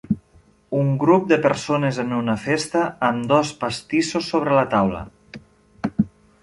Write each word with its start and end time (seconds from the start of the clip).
Un 0.77 0.87
grup 1.03 1.27
de 1.31 1.37
persones 1.43 1.99
en 2.05 2.15
una 2.21 2.37
festa 2.47 2.81
amb 3.09 3.29
dos 3.33 3.53
pastissos 3.63 4.33
sobre 4.35 4.61
la 4.61 4.67
taula. 4.77 5.05